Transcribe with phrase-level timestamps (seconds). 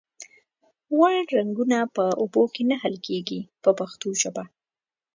[0.95, 4.43] غوړ رنګونه په اوبو کې نه حل کیږي په پښتو ژبه.